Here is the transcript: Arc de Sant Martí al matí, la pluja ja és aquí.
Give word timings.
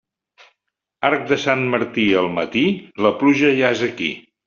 Arc 1.09 1.27
de 1.33 1.37
Sant 1.45 1.63
Martí 1.75 2.07
al 2.25 2.33
matí, 2.41 2.67
la 3.07 3.15
pluja 3.23 3.57
ja 3.63 3.75
és 3.79 3.89
aquí. 3.95 4.15